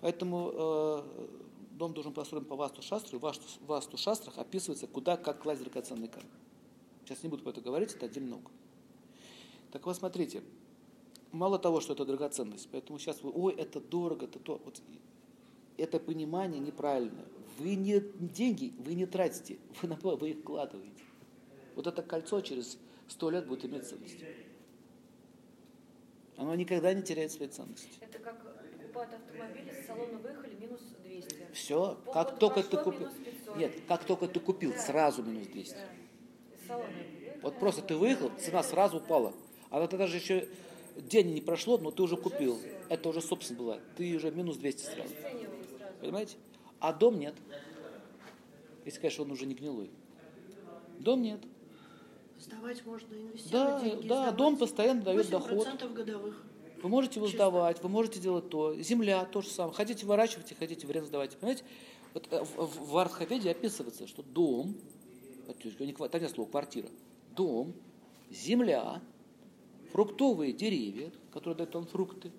Поэтому 0.01 0.51
э, 0.53 1.27
дом 1.71 1.93
должен 1.93 2.13
построен 2.13 2.45
по 2.45 2.55
васту 2.55 2.83
шастру, 2.83 3.17
и 3.17 3.19
в 3.19 3.65
васту, 3.65 3.97
шастрах 3.97 4.37
описывается, 4.37 4.85
куда, 4.85 5.17
как 5.17 5.41
класть 5.41 5.63
драгоценный 5.63 6.07
камень. 6.07 6.29
Сейчас 7.07 7.23
не 7.23 7.29
буду 7.29 7.41
про 7.41 7.51
это 7.51 7.61
говорить, 7.61 7.93
это 7.93 8.05
отдельная 8.07 8.31
наука. 8.31 8.51
Так 9.71 9.85
вот, 9.85 9.95
смотрите, 9.95 10.43
мало 11.31 11.57
того, 11.57 11.79
что 11.79 11.93
это 11.93 12.03
драгоценность, 12.03 12.67
поэтому 12.69 12.99
сейчас 12.99 13.21
вы, 13.23 13.31
ой, 13.33 13.53
это 13.53 13.79
дорого, 13.79 14.25
это 14.25 14.39
то. 14.39 14.61
Вот, 14.65 14.81
это 15.77 15.99
понимание 16.01 16.59
неправильное. 16.59 17.23
Вы 17.59 17.75
не 17.75 18.01
деньги, 18.19 18.73
вы 18.79 18.93
не 18.95 19.05
тратите, 19.05 19.57
вы, 19.81 19.87
на- 19.87 19.95
вы 19.95 20.31
их 20.31 20.39
вкладываете. 20.39 21.01
Вот 21.75 21.87
это 21.87 22.03
кольцо 22.03 22.41
через 22.41 22.77
сто 23.07 23.29
лет 23.29 23.47
будет 23.47 23.63
иметь 23.63 23.87
ценность. 23.87 24.17
Оно 26.35 26.53
никогда 26.55 26.93
не 26.93 27.01
теряет 27.03 27.31
своей 27.31 27.49
ценности. 27.49 27.87
Это 28.01 28.19
как 28.19 28.41
покупают 28.43 29.13
автомобили, 29.13 29.71
с 29.81 29.87
салона 29.87 30.17
выехали, 30.17 30.55
минус 30.55 30.81
200. 31.05 31.47
Все, 31.53 31.95
Полгода 32.03 32.13
как 32.31 32.37
только 32.39 32.63
ты 32.63 32.77
купил. 32.83 32.99
минус 33.07 33.13
500. 33.23 33.57
Нет, 33.57 33.71
как 33.87 34.03
только 34.03 34.27
ты 34.27 34.39
купил, 34.41 34.71
Да. 34.73 34.77
сразу 34.79 35.23
минус 35.23 35.47
200. 35.47 35.73
Да. 35.73 35.87
Вот 37.41 37.59
просто 37.59 37.81
ты 37.81 37.95
выехал, 37.95 38.31
цена 38.39 38.63
сразу 38.63 38.97
упала. 38.97 39.33
А 39.69 39.83
это 39.83 39.97
даже 39.97 40.17
еще 40.17 40.47
день 40.95 41.33
не 41.33 41.41
прошло, 41.41 41.77
но 41.77 41.91
ты 41.91 42.01
уже 42.01 42.17
купил. 42.17 42.59
Это 42.89 43.09
уже 43.09 43.21
собственность 43.21 43.59
была. 43.61 43.79
Ты 43.95 44.15
уже 44.15 44.31
минус 44.31 44.57
200 44.57 44.81
сразу. 44.83 45.13
Понимаете? 46.01 46.37
А 46.79 46.93
дом 46.93 47.19
нет. 47.19 47.35
Если, 48.85 48.99
конечно, 48.99 49.23
он 49.23 49.31
уже 49.31 49.45
не 49.45 49.53
гнилой. 49.55 49.89
Дом 50.99 51.21
нет. 51.21 51.39
Сдавать 52.39 52.85
можно, 52.85 53.13
инвестировать 53.15 53.51
Да, 53.51 53.81
деньги. 53.81 54.07
да, 54.07 54.15
сдавать. 54.15 54.35
дом 54.35 54.57
постоянно 54.57 55.01
дает 55.01 55.25
8% 55.25 55.31
доход. 55.31 55.93
годовых. 55.93 56.43
Вы 56.83 56.89
можете 56.89 57.15
его 57.19 57.25
Честно. 57.27 57.45
сдавать, 57.45 57.81
вы 57.81 57.89
можете 57.89 58.19
делать 58.19 58.49
то. 58.49 58.75
Земля 58.79 59.25
то 59.25 59.41
же 59.41 59.49
самое. 59.49 59.73
Хотите 59.73 60.05
выращивайте, 60.05 60.53
хотите 60.55 60.85
в 60.85 60.89
аренду 60.91 61.07
сдавайте. 61.07 61.35
Понимаете? 61.37 61.63
Вот 62.13 62.27
э, 62.31 62.43
в, 62.43 62.55
в, 62.65 62.91
в 62.91 62.97
Артховеде 62.97 63.49
описывается, 63.49 64.05
что 64.07 64.21
дом, 64.21 64.75
не 65.47 65.93
ква- 65.93 66.09
там 66.09 66.21
нет 66.21 66.31
слова 66.31 66.49
квартира, 66.49 66.89
дом, 67.35 67.73
земля, 68.29 69.01
фруктовые 69.91 70.53
деревья, 70.53 71.11
которые 71.31 71.55
дают 71.57 71.73
вам 71.73 71.85
фрукты, 71.85 72.31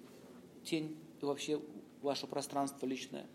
тень 0.65 0.97
и 1.21 1.25
вообще 1.25 1.61
ваше 2.03 2.27
пространство 2.27 2.87
личное, 2.87 3.27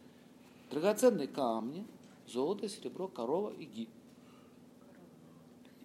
драгоценные 0.70 1.27
камни, 1.27 1.86
золото, 2.27 2.70
серебро, 2.70 3.08
корова 3.08 3.51
и 3.51 3.65
ги. 3.65 3.89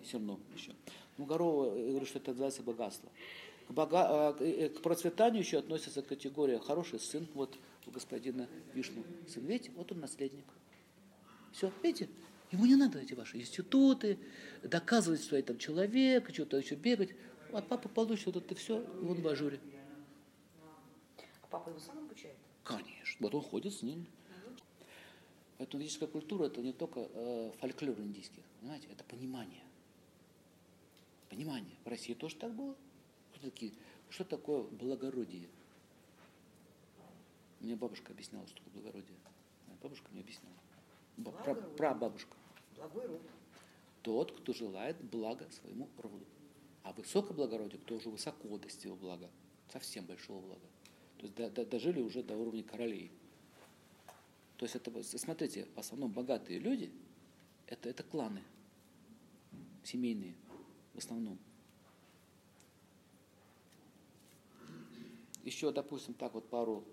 И 0.00 0.04
зерно 0.04 0.38
еще. 0.54 0.74
Ну, 1.16 1.26
корова, 1.26 1.76
я 1.76 1.90
говорю, 1.90 2.06
что 2.06 2.18
это 2.18 2.30
называется 2.30 2.62
богатство. 2.62 3.10
К, 3.66 3.72
бога- 3.72 4.36
э, 4.40 4.44
э, 4.44 4.68
к 4.68 4.80
процветанию 4.80 5.42
еще 5.42 5.58
относится 5.58 6.00
категория 6.02 6.58
хороший 6.58 7.00
сын, 7.00 7.26
вот 7.34 7.58
у 7.86 7.90
господина 7.90 8.48
Вишну 8.74 9.02
сын, 9.26 9.44
видите, 9.44 9.72
вот 9.76 9.90
он 9.92 10.00
наследник. 10.00 10.44
Все, 11.52 11.70
видите, 11.82 12.08
ему 12.50 12.66
не 12.66 12.76
надо 12.76 12.98
эти 13.00 13.14
ваши 13.14 13.38
институты, 13.38 14.18
доказывать, 14.62 15.22
что 15.22 15.36
я 15.36 15.42
там 15.42 15.58
человек, 15.58 16.32
что-то 16.32 16.56
еще 16.56 16.74
бегать. 16.74 17.10
А 17.52 17.62
папа 17.62 17.88
получит 17.88 18.26
вот 18.26 18.36
это 18.36 18.54
все, 18.54 18.80
и 18.82 19.04
он 19.04 19.20
в 19.20 19.28
ажуре. 19.28 19.60
А 21.42 21.46
папа 21.50 21.70
его 21.70 21.78
сам 21.78 21.98
обучает? 21.98 22.36
Конечно. 22.64 23.16
Вот 23.20 23.34
он 23.34 23.42
ходит 23.42 23.72
с 23.72 23.82
ним. 23.82 24.06
Поэтому 25.56 25.82
ведическая 25.82 26.06
культура 26.06 26.44
это 26.46 26.60
не 26.60 26.72
только 26.72 27.08
э, 27.12 27.50
фольклор 27.58 27.98
индийский, 27.98 28.42
понимаете, 28.60 28.86
это 28.92 29.02
понимание. 29.02 29.62
Понимание. 31.28 31.74
В 31.84 31.88
России 31.88 32.14
тоже 32.14 32.36
так 32.36 32.54
было. 32.54 32.76
Кто 33.32 33.40
такие? 33.40 33.72
Что 34.08 34.24
такое 34.24 34.62
благородие? 34.62 35.48
Мне 37.60 37.74
бабушка 37.74 38.12
объясняла, 38.12 38.46
что 38.46 38.56
такое 38.58 38.74
благородие. 38.74 39.18
Бабушка 39.82 40.06
мне 40.12 40.20
объясняла. 40.20 40.54
Пра-. 41.42 41.54
Прабабушка. 41.54 42.36
Благой 42.78 43.06
род. 43.06 43.22
Тот, 44.02 44.32
кто 44.32 44.52
желает 44.52 44.96
блага 45.02 45.50
своему 45.50 45.88
роду. 45.98 46.24
А 46.84 46.92
высокоблагородие, 46.92 47.80
кто 47.80 47.96
уже 47.96 48.08
высоко 48.08 48.56
достиг 48.56 48.94
блага, 48.94 49.28
совсем 49.72 50.06
большого 50.06 50.40
блага. 50.40 50.66
То 51.18 51.22
есть 51.24 51.34
до- 51.34 51.50
до- 51.50 51.66
дожили 51.66 52.00
уже 52.00 52.22
до 52.22 52.36
уровня 52.36 52.62
королей. 52.62 53.10
То 54.56 54.64
есть 54.64 54.76
это, 54.76 55.02
смотрите, 55.02 55.66
в 55.74 55.78
основном 55.78 56.12
богатые 56.12 56.58
люди, 56.60 56.90
это, 57.66 57.88
это 57.88 58.02
кланы 58.04 58.42
семейные 59.82 60.34
в 60.94 60.98
основном. 60.98 61.38
Еще, 65.44 65.72
допустим, 65.72 66.14
так 66.14 66.34
вот 66.34 66.48
пару 66.48 66.84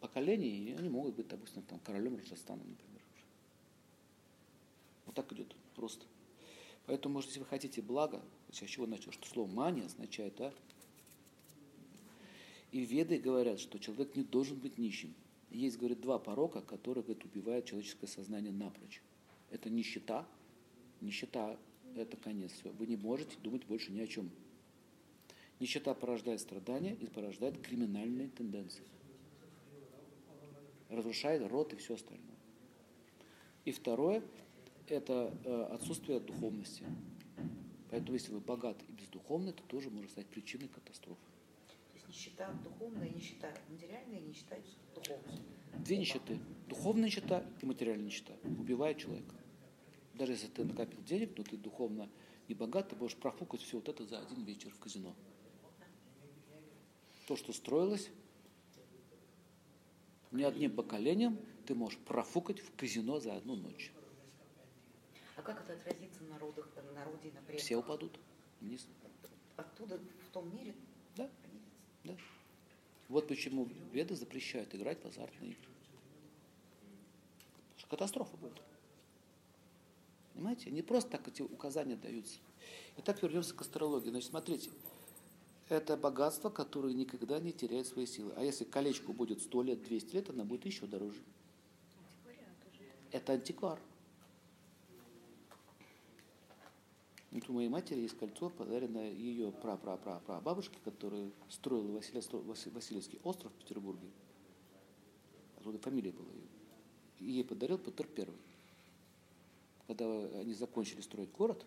поколений, 0.00 0.70
и 0.70 0.72
они 0.72 0.88
могут 0.88 1.14
быть, 1.14 1.28
допустим, 1.28 1.62
там, 1.62 1.78
королем 1.80 2.16
Раджастана, 2.16 2.62
например. 2.64 2.91
Вот 5.06 5.14
так 5.14 5.32
идет 5.32 5.54
просто. 5.74 6.06
Поэтому, 6.86 7.14
может, 7.14 7.28
если 7.28 7.40
вы 7.40 7.46
хотите 7.46 7.80
блага, 7.80 8.22
вот 8.46 8.56
я 8.56 8.66
с 8.66 8.70
чего 8.70 8.86
начал, 8.86 9.12
что 9.12 9.26
слово 9.26 9.48
мания 9.48 9.86
означает, 9.86 10.34
да? 10.36 10.52
И 12.72 12.80
веды 12.80 13.18
говорят, 13.18 13.60
что 13.60 13.78
человек 13.78 14.16
не 14.16 14.24
должен 14.24 14.58
быть 14.58 14.78
нищим. 14.78 15.14
Есть, 15.50 15.76
говорит, 15.76 16.00
два 16.00 16.18
порока, 16.18 16.62
которые, 16.62 17.04
говорит, 17.04 17.24
убивают 17.24 17.66
человеческое 17.66 18.06
сознание 18.06 18.52
напрочь. 18.52 19.02
Это 19.50 19.68
нищета. 19.68 20.26
Нищета– 21.02 21.58
это 21.96 22.16
конец. 22.16 22.52
Все. 22.52 22.70
Вы 22.70 22.86
не 22.86 22.96
можете 22.96 23.36
думать 23.42 23.66
больше 23.66 23.92
ни 23.92 24.00
о 24.00 24.06
чем. 24.06 24.30
Нищета 25.60 25.92
порождает 25.94 26.40
страдания 26.40 26.94
и 26.94 27.06
порождает 27.06 27.60
криминальные 27.60 28.28
тенденции. 28.28 28.82
разрушает 30.88 31.46
рот 31.50 31.72
и 31.74 31.76
все 31.76 31.94
остальное. 31.94 32.36
И 33.64 33.72
второе– 33.72 34.22
это 34.92 35.34
э, 35.44 35.62
отсутствие 35.72 36.20
духовности. 36.20 36.84
Поэтому 37.90 38.14
если 38.14 38.32
вы 38.32 38.40
богаты 38.40 38.84
и 38.88 38.92
бездуховны, 38.92 39.50
это 39.50 39.62
тоже 39.64 39.90
может 39.90 40.10
стать 40.10 40.26
причиной 40.26 40.68
катастрофы. 40.68 41.20
То 41.66 41.94
есть 41.94 42.08
нищета 42.08 42.52
духовная, 42.64 43.08
нищета 43.08 43.52
материальная, 43.68 44.20
нищета 44.20 44.56
духовная. 44.94 45.38
Две 45.78 45.96
нищеты. 45.98 46.38
Духовная 46.68 47.06
нищета 47.06 47.44
и 47.60 47.66
материальная 47.66 48.06
нищета 48.06 48.34
убивает 48.44 48.98
человека. 48.98 49.34
Даже 50.14 50.32
если 50.32 50.48
ты 50.48 50.64
накопил 50.64 51.02
денег, 51.02 51.36
но 51.36 51.44
ты 51.44 51.56
духовно 51.56 52.08
не 52.48 52.54
богат, 52.54 52.90
ты 52.90 52.96
будешь 52.96 53.16
профукать 53.16 53.62
все 53.62 53.76
вот 53.76 53.88
это 53.88 54.04
за 54.04 54.20
один 54.20 54.44
вечер 54.44 54.70
в 54.70 54.78
казино. 54.78 55.14
То, 57.26 57.36
что 57.36 57.52
строилось 57.52 58.10
не 60.32 60.44
одним 60.44 60.74
поколением, 60.74 61.38
ты 61.66 61.74
можешь 61.74 61.98
профукать 62.00 62.60
в 62.60 62.74
казино 62.76 63.20
за 63.20 63.36
одну 63.36 63.56
ночь. 63.56 63.92
А 65.36 65.42
как 65.42 65.60
это 65.60 65.72
отразится 65.72 66.22
на 66.24 66.34
народах, 66.34 66.68
на 66.76 66.92
народе 66.92 67.28
и 67.28 67.32
на 67.32 67.40
предках? 67.40 67.64
Все 67.64 67.76
упадут 67.76 68.18
вниз. 68.60 68.86
Оттуда, 69.56 69.98
в 69.98 70.32
том 70.32 70.54
мире? 70.54 70.74
Да. 71.16 71.28
Да. 72.04 72.16
Вот 73.08 73.28
почему 73.28 73.68
веды 73.92 74.14
запрещают 74.14 74.74
играть 74.74 75.02
в 75.02 75.06
азартные 75.06 75.52
игры. 75.52 75.68
Потому 77.68 77.78
что 77.78 77.88
катастрофа 77.88 78.36
будет. 78.36 78.60
Понимаете? 80.34 80.70
Не 80.70 80.82
просто 80.82 81.10
так 81.10 81.28
эти 81.28 81.42
указания 81.42 81.96
даются. 81.96 82.38
Итак, 82.98 83.22
вернемся 83.22 83.54
к 83.54 83.60
астрологии. 83.60 84.10
Значит, 84.10 84.30
смотрите, 84.30 84.70
это 85.68 85.96
богатство, 85.96 86.50
которое 86.50 86.94
никогда 86.94 87.38
не 87.38 87.52
теряет 87.52 87.86
свои 87.86 88.06
силы. 88.06 88.32
А 88.36 88.42
если 88.42 88.64
колечку 88.64 89.12
будет 89.12 89.40
100 89.42 89.62
лет, 89.62 89.82
200 89.82 90.14
лет, 90.14 90.30
она 90.30 90.44
будет 90.44 90.66
еще 90.66 90.86
дороже. 90.86 91.20
Это 93.10 93.34
антиквар. 93.34 93.78
Вот 97.30 97.41
у 97.52 97.56
моей 97.56 97.68
матери 97.68 98.00
есть 98.00 98.16
кольцо, 98.16 98.48
подаренное 98.48 99.10
ее 99.10 99.52
бабушке, 100.40 100.78
которая 100.84 101.30
строила 101.50 101.92
Васильевский 101.92 103.20
остров 103.24 103.52
в 103.52 103.56
Петербурге. 103.56 104.08
Оттуда 105.58 105.78
фамилия 105.78 106.12
была 106.12 106.32
ее. 106.32 106.48
И 107.18 107.32
ей 107.32 107.44
подарил 107.44 107.76
Петр 107.76 108.06
Первый. 108.06 108.40
Когда 109.86 110.06
они 110.38 110.54
закончили 110.54 111.02
строить 111.02 111.30
город, 111.32 111.64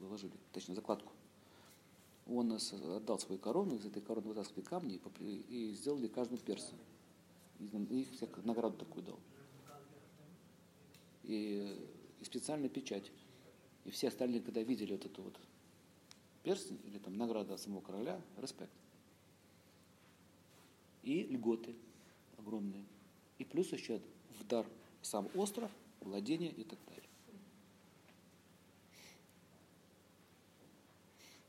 заложили, 0.00 0.32
точнее, 0.52 0.74
закладку, 0.74 1.12
он 2.26 2.58
отдал 2.96 3.18
свою 3.18 3.38
корону, 3.38 3.76
из 3.76 3.84
этой 3.84 4.00
короны 4.00 4.28
вытаскивали 4.28 4.64
камни 4.64 5.00
и 5.20 5.36
и 5.48 5.74
сделали 5.74 6.08
каждому 6.08 6.38
перса. 6.38 6.72
И 7.58 7.66
и 7.66 8.04
всякую 8.04 8.46
награду 8.46 8.78
такую 8.78 9.04
дал 9.04 9.18
и, 11.26 11.76
и 12.20 12.24
специальная 12.24 12.68
печать. 12.68 13.10
И 13.86 13.90
все 13.90 14.08
остальные, 14.08 14.42
когда 14.42 14.62
видели 14.62 14.92
вот 14.92 15.06
эту 15.06 15.22
вот 15.22 15.38
перстень 16.42 16.78
или 16.84 16.98
там 16.98 17.16
награда 17.16 17.56
самого 17.56 17.80
короля, 17.80 18.20
респект. 18.36 18.72
И 21.04 21.22
льготы 21.22 21.72
огромные. 22.36 22.84
И 23.38 23.44
плюс 23.44 23.72
еще 23.72 24.00
в 24.40 24.46
дар 24.46 24.66
сам 25.02 25.28
остров, 25.36 25.70
владение 26.00 26.50
и 26.50 26.64
так 26.64 26.78
далее. 26.86 27.04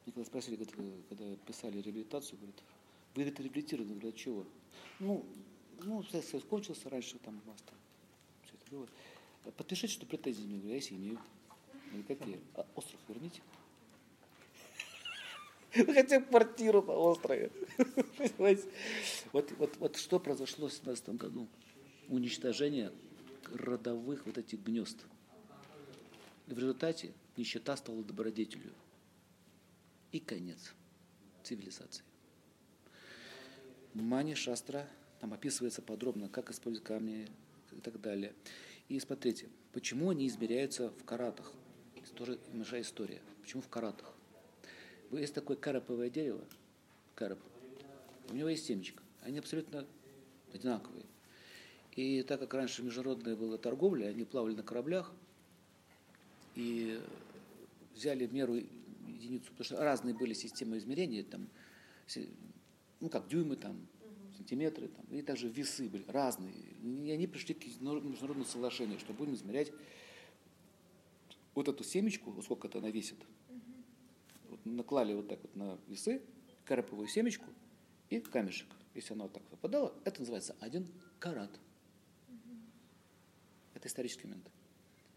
Мне 0.06 0.14
когда 0.14 0.26
спросили, 0.26 0.64
когда 1.10 1.36
писали 1.38 1.82
реабилитацию, 1.82 2.38
говорит, 2.38 2.62
вы 3.16 3.24
это 3.24 3.42
реабилитированы, 3.42 3.96
говорят, 3.96 4.16
чего? 4.16 4.46
Ну, 5.00 5.26
ну, 5.82 6.04
Советский 6.04 6.32
Союз 6.34 6.46
кончился 6.46 6.88
раньше, 6.90 7.18
там 7.18 7.42
у 7.46 7.50
вас 7.50 7.62
там 7.64 7.76
все 8.44 8.54
это 8.54 8.72
было. 8.72 8.88
Подпишите, 9.58 9.94
что 9.94 10.06
претензии 10.06 10.44
не 10.44 10.58
имею. 10.58 10.70
Я 10.70 10.76
если 10.76 10.96
имею. 10.96 11.20
Ну, 11.98 12.04
какие? 12.04 12.40
А, 12.54 12.66
остров 12.76 13.00
верните. 13.08 13.42
Хотим 15.94 16.26
квартиру 16.26 16.84
на 16.84 16.94
острове. 16.94 17.52
Вот, 19.34 19.52
вот, 19.58 19.78
вот 19.78 19.98
что 19.98 20.20
произошло 20.20 20.68
в 20.68 20.74
17 20.74 21.10
году? 21.10 21.48
Уничтожение 22.08 22.92
родовых 23.52 24.26
вот 24.26 24.38
этих 24.38 24.60
гнезд. 24.60 25.06
В 26.46 26.58
результате 26.58 27.14
нищета 27.36 27.76
стала 27.76 28.04
добродетелью. 28.04 28.74
И 30.12 30.20
конец 30.20 30.74
цивилизации. 31.44 32.04
Мани 33.94 34.36
Шастра, 34.36 34.88
там 35.20 35.34
описывается 35.34 35.82
подробно, 35.82 36.30
как 36.30 36.52
использовать 36.52 36.88
камни 36.88 37.28
и 37.72 37.82
так 37.82 38.00
далее. 38.00 38.34
И 38.88 39.00
смотрите, 39.00 39.50
почему 39.74 40.12
они 40.12 40.28
измеряются 40.28 40.92
в 40.92 41.04
каратах? 41.04 41.52
Тоже 42.18 42.40
большая 42.52 42.82
история. 42.82 43.22
Почему 43.42 43.62
в 43.62 43.70
каратах? 43.70 44.12
Есть 45.12 45.36
такое 45.36 45.56
караповое 45.56 46.10
дерево, 46.10 46.44
карап, 47.14 47.40
у 48.30 48.34
него 48.34 48.50
есть 48.50 48.66
семечко. 48.66 49.02
Они 49.22 49.38
абсолютно 49.38 49.86
одинаковые. 50.52 51.06
И 51.96 52.24
так 52.24 52.40
как 52.40 52.54
раньше 52.56 52.84
международная 52.84 53.36
была 53.36 53.58
торговля, 53.58 54.08
они 54.08 54.26
плавали 54.26 54.56
на 54.56 54.64
кораблях 54.64 55.12
и 56.56 57.00
взяли 57.96 58.28
меру 58.28 58.56
единицу, 58.56 59.52
потому 59.52 59.64
что 59.64 59.78
разные 59.78 60.14
были 60.14 60.34
системы 60.34 60.78
измерения, 60.78 61.24
там, 61.24 61.48
ну 63.00 63.10
как 63.10 63.28
дюймы, 63.28 63.56
там, 63.56 63.88
сантиметры, 64.36 64.88
там, 64.90 65.06
и 65.12 65.22
также 65.22 65.48
весы 65.48 65.88
были 65.88 66.04
разные. 66.08 66.54
И 66.84 67.12
они 67.12 67.28
пришли 67.28 67.54
к 67.54 67.64
международному 67.66 68.46
соглашению, 68.46 69.00
что 69.00 69.14
будем 69.14 69.36
измерять 69.36 69.72
вот 71.58 71.68
эту 71.68 71.84
семечку, 71.84 72.30
вот 72.30 72.46
сколько 72.46 72.68
это 72.68 72.78
она 72.78 72.92
весит. 72.92 73.18
Вот 74.48 74.64
наклали 74.64 75.16
вот 75.16 75.28
так 75.28 75.42
вот 75.42 75.56
на 75.56 75.80
весы, 75.88 76.22
карповую 76.66 77.08
семечку 77.08 77.46
и 78.12 78.20
камешек. 78.20 78.68
Если 78.94 79.14
она 79.14 79.24
вот 79.24 79.34
так 79.34 79.42
попадала, 79.46 79.92
это 80.06 80.20
называется 80.20 80.56
один 80.60 80.88
карат. 81.18 81.50
Это 83.74 83.88
исторический 83.88 84.28
момент. 84.28 84.52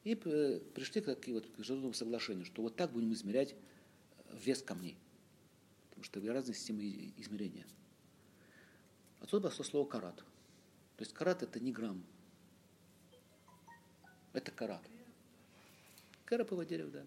И 0.02 0.14
э, 0.14 0.60
пришли 0.74 1.02
к, 1.02 1.04
таким 1.04 1.34
вот, 1.34 1.46
к 1.46 1.58
международному 1.58 1.92
соглашению, 1.92 2.46
что 2.46 2.62
вот 2.62 2.74
так 2.74 2.90
будем 2.90 3.12
измерять 3.12 3.52
э, 3.52 4.38
вес 4.42 4.62
камней. 4.62 4.96
Потому 5.90 6.04
что 6.04 6.32
разные 6.32 6.54
системы 6.54 7.12
измерения. 7.18 7.66
Отсюда 9.20 9.50
пошло 9.50 9.62
слово 9.62 9.86
карат. 9.86 10.16
То 10.16 11.04
есть 11.04 11.12
карат 11.12 11.42
это 11.42 11.60
не 11.60 11.70
грамм. 11.70 12.02
Это 14.32 14.50
карат. 14.50 14.82
Караповое 16.30 16.64
дерево, 16.64 16.90
да. 16.90 17.06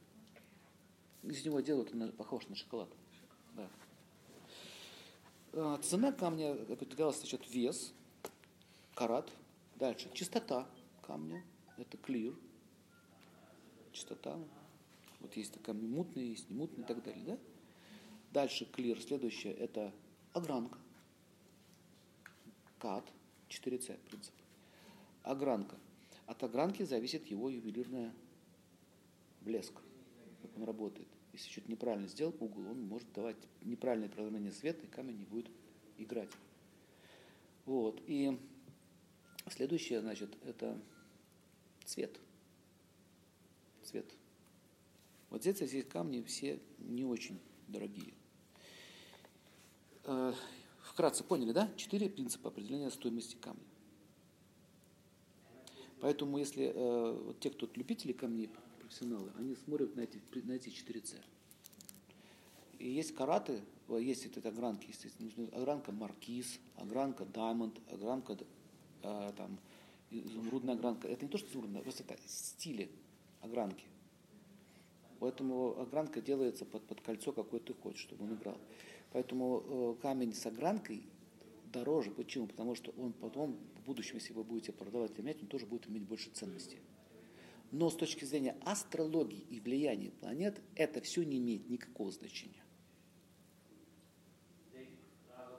Из 1.23 1.45
него 1.45 1.61
делают, 1.61 1.93
он 1.93 2.11
похож 2.11 2.45
на 2.49 2.57
шоколад. 2.57 2.89
Да. 3.55 3.69
А, 5.53 5.77
Цена 5.77 6.11
камня 6.11 6.51
определялась 6.51 7.21
за 7.21 7.27
счет 7.27 7.49
вес, 7.49 7.93
карат. 8.95 9.31
Дальше 9.77 10.11
чистота 10.13 10.67
камня, 11.01 11.41
это 11.77 11.95
клир. 11.95 12.35
Чистота. 13.93 14.37
Вот 15.21 15.33
есть 15.37 15.53
камни 15.63 15.87
мутные, 15.87 16.31
есть 16.31 16.49
не 16.49 16.57
мутные 16.57 16.83
и 16.83 16.85
так 16.85 17.01
далее. 17.01 17.23
Да? 17.23 17.37
Дальше 18.33 18.65
клир. 18.65 19.01
Следующее 19.01 19.53
это 19.53 19.93
огранка. 20.33 20.79
Кат, 22.77 23.05
4C 23.47 23.97
принцип. 23.99 24.33
Огранка. 25.21 25.77
От 26.25 26.43
огранки 26.43 26.83
зависит 26.83 27.27
его 27.27 27.49
ювелирная 27.49 28.13
блеск, 29.43 29.73
как 30.41 30.57
он 30.57 30.63
работает. 30.63 31.07
Если 31.31 31.49
что-то 31.49 31.71
неправильно 31.71 32.07
сделал 32.07 32.35
угол, 32.39 32.67
он 32.67 32.81
может 32.87 33.11
давать 33.13 33.37
неправильное 33.61 34.09
преломление 34.09 34.51
света, 34.51 34.85
и 34.85 34.89
камень 34.89 35.17
не 35.17 35.25
будет 35.25 35.49
играть. 35.97 36.29
Вот. 37.65 38.01
И 38.07 38.37
следующее, 39.49 40.01
значит, 40.01 40.35
это 40.43 40.79
цвет. 41.85 42.19
Цвет. 43.83 44.05
Вот 45.29 45.41
здесь, 45.41 45.57
здесь 45.57 45.85
камни 45.85 46.21
все 46.21 46.59
не 46.77 47.03
очень 47.03 47.39
дорогие. 47.67 48.13
Э, 50.03 50.33
Вкратце 50.83 51.23
поняли, 51.23 51.53
да? 51.53 51.71
Четыре 51.75 52.07
принципа 52.09 52.49
определения 52.49 52.91
стоимости 52.91 53.35
камня. 53.35 53.63
Поэтому, 56.01 56.37
если 56.37 56.65
э, 56.65 57.11
вот 57.13 57.39
те, 57.39 57.49
кто 57.49 57.67
любители 57.73 58.11
камней, 58.11 58.51
профессионалы, 58.93 59.31
они 59.37 59.55
смотрят 59.55 59.95
на 59.95 60.01
эти, 60.01 60.19
на 60.45 60.53
эти 60.53 60.69
4 60.69 61.01
С. 61.01 61.15
И 62.79 62.89
есть 62.89 63.15
караты, 63.15 63.61
э, 63.89 63.99
есть 64.01 64.25
эти 64.25 64.45
огранки, 64.45 64.87
естественно, 64.87 65.47
огранка 65.53 65.91
маркиз, 65.91 66.59
огранка 66.75 67.25
даймонд, 67.25 67.79
огранка 67.91 68.37
э, 69.01 69.31
там, 69.35 69.57
изумрудная 70.11 70.75
огранка. 70.75 71.07
Это 71.07 71.25
не 71.25 71.31
то, 71.31 71.37
что 71.37 71.49
изумрудная, 71.49 71.81
просто 71.81 72.03
это 72.03 72.17
стили 72.27 72.89
огранки. 73.41 73.85
Поэтому 75.19 75.79
огранка 75.79 76.21
делается 76.21 76.65
под, 76.65 76.83
под 76.85 77.01
кольцо, 77.01 77.31
какое 77.31 77.59
ты 77.59 77.73
хочешь, 77.73 78.01
чтобы 78.01 78.25
он 78.25 78.35
играл. 78.35 78.57
Поэтому 79.11 79.63
э, 79.65 80.01
камень 80.01 80.33
с 80.33 80.45
огранкой 80.45 81.03
дороже. 81.71 82.11
Почему? 82.11 82.47
Потому 82.47 82.75
что 82.75 82.93
он 82.97 83.13
потом 83.13 83.57
будущем, 83.85 84.15
если 84.15 84.33
вы 84.33 84.43
будете 84.43 84.71
продавать 84.71 85.11
или 85.11 85.21
менять, 85.21 85.41
он 85.41 85.47
тоже 85.47 85.65
будет 85.65 85.87
иметь 85.87 86.03
больше 86.03 86.29
ценности. 86.31 86.77
Но 87.73 87.89
с 87.89 87.95
точки 87.95 88.23
зрения 88.23 88.55
астрологии 88.65 89.47
и 89.49 89.59
влияния 89.59 90.11
планет, 90.11 90.61
это 90.75 91.01
все 91.01 91.23
не 91.23 91.39
имеет 91.39 91.67
никакого 91.69 92.11
значения. 92.11 92.63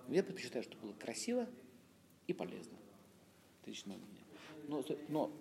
Я 0.09 0.23
предпочитаю, 0.23 0.63
чтобы 0.63 0.83
было 0.83 0.93
красиво 0.93 1.51
и 2.29 2.33
полезно. 2.33 2.79
Мнение. 3.67 4.25
Но, 4.69 4.85
но 5.09 5.33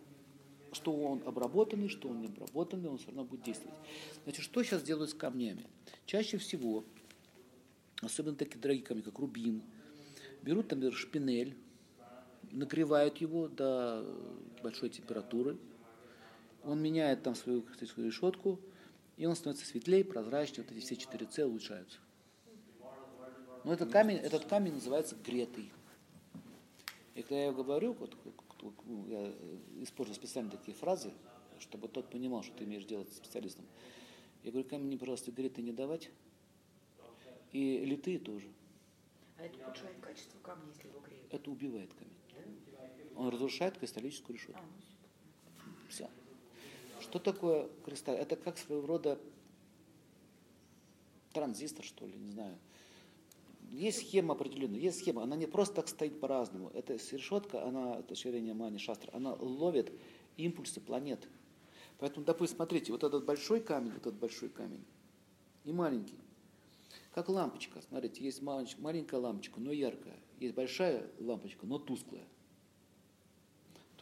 что 0.72 0.94
он 0.96 1.22
обработанный, 1.28 1.90
что 1.90 2.10
он 2.10 2.22
не 2.22 2.28
обработанный, 2.28 2.90
он 2.90 2.98
все 2.98 3.08
равно 3.08 3.26
будет 3.26 3.44
действовать. 3.44 3.78
Значит, 4.24 4.44
что 4.44 4.64
сейчас 4.64 4.82
делают 4.82 5.12
с 5.12 5.14
камнями? 5.14 5.68
Чаще 6.08 6.38
всего, 6.40 6.86
особенно 8.02 8.36
такие 8.36 8.60
дорогие 8.60 8.84
камни, 8.84 9.02
как 9.02 9.20
рубин, 9.20 9.62
берут, 10.42 10.72
например, 10.72 10.94
шпинель, 10.94 11.56
нагревают 12.52 13.18
его 13.18 13.48
до 13.48 14.04
большой 14.64 14.90
температуры, 14.90 15.60
он 16.64 16.82
меняет 16.82 17.24
там 17.24 17.36
свою 17.36 17.66
свою 17.86 18.10
решетку, 18.10 18.60
и 19.18 19.26
он 19.26 19.36
становится 19.36 19.66
светлее, 19.66 20.04
прозрачнее, 20.04 20.64
вот 20.64 20.76
эти 20.76 20.84
все 20.84 20.96
четыре 20.96 21.28
С 21.30 21.38
улучшаются. 21.46 22.00
Но 23.64 23.74
этот 23.74 23.92
камень, 23.92 24.18
этот 24.18 24.46
камень 24.46 24.74
называется 24.74 25.16
гретый. 25.16 25.72
И 27.16 27.22
когда 27.22 27.44
я 27.44 27.52
говорю, 27.52 27.94
вот, 27.94 28.18
ну, 28.86 29.08
я 29.08 29.32
использую 29.82 30.16
специально 30.16 30.50
такие 30.50 30.76
фразы, 30.76 31.12
чтобы 31.60 31.88
тот 31.88 32.10
понимал, 32.10 32.44
что 32.44 32.54
ты 32.58 32.64
имеешь 32.66 32.86
дело 32.86 33.06
с 33.06 33.16
специалистом. 33.16 33.66
Я 34.44 34.52
говорю, 34.52 34.68
камень, 34.68 34.98
пожалуйста, 34.98 35.32
гретый 35.32 35.64
не 35.64 35.72
давать, 35.72 36.10
и 37.52 37.86
литые 37.86 38.20
тоже. 38.20 38.48
А 39.38 39.44
это 39.44 39.64
улучшает 39.64 40.00
качество 40.02 40.40
камня, 40.40 40.66
если 40.74 40.88
его 40.88 41.00
греют? 41.00 41.34
Это 41.34 41.52
убивает 41.52 41.94
камень. 41.94 42.14
Он 43.16 43.30
разрушает 43.30 43.78
кристаллическую 43.78 44.36
решетку. 44.36 44.60
А, 44.60 45.62
ну, 45.66 45.74
Все. 45.88 46.10
Что 47.14 47.20
такое 47.20 47.70
кристалл? 47.86 48.16
Это 48.16 48.36
как 48.36 48.58
своего 48.58 48.88
рода 48.88 49.20
транзистор, 51.32 51.86
что 51.86 52.08
ли, 52.08 52.14
не 52.18 52.32
знаю. 52.32 52.58
Есть 53.70 54.00
схема 54.00 54.34
определенная, 54.34 54.80
есть 54.80 54.98
схема, 54.98 55.22
она 55.22 55.36
не 55.36 55.46
просто 55.46 55.76
так 55.76 55.90
стоит 55.90 56.20
по-разному. 56.20 56.72
Эта 56.74 56.94
решетка, 56.94 57.64
она, 57.68 58.00
это 58.00 58.16
ширение 58.16 58.56
мани 58.56 58.80
шастра, 58.80 59.12
она 59.14 59.36
ловит 59.36 59.92
импульсы 60.38 60.82
планет. 60.82 61.28
Поэтому, 62.00 62.26
допустим, 62.26 62.56
смотрите, 62.56 62.92
вот 62.92 63.04
этот 63.04 63.26
большой 63.26 63.62
камень, 63.62 63.92
вот 63.92 64.08
этот 64.08 64.16
большой 64.16 64.50
камень 64.50 64.84
и 65.66 65.72
маленький. 65.72 66.18
Как 67.14 67.30
лампочка, 67.30 67.80
смотрите, 67.88 68.24
есть 68.24 68.42
маленькая 68.42 69.20
лампочка, 69.20 69.60
но 69.60 69.72
яркая. 69.72 70.18
Есть 70.40 70.56
большая 70.56 71.08
лампочка, 71.20 71.68
но 71.68 71.78
тусклая. 71.78 72.26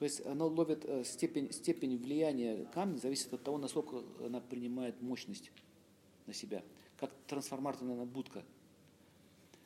То 0.01 0.05
есть 0.05 0.25
она 0.25 0.45
ловит 0.45 0.83
э, 0.85 1.03
степень, 1.03 1.51
степень 1.51 1.95
влияния 1.95 2.65
камня, 2.73 2.97
зависит 2.97 3.31
от 3.35 3.43
того, 3.43 3.59
насколько 3.59 4.01
она 4.25 4.41
принимает 4.41 4.99
мощность 4.99 5.51
на 6.25 6.33
себя. 6.33 6.63
Как 6.97 7.11
трансформаторная 7.27 8.03
будка. 8.05 8.43